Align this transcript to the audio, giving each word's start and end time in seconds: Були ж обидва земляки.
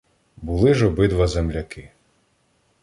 Були 0.35 0.73
ж 0.73 0.87
обидва 0.87 1.27
земляки. 1.27 1.91